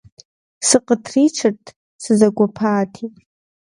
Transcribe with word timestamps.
Сыкъытричырт, 0.67 1.63
сызэгуэпати. 2.03 3.05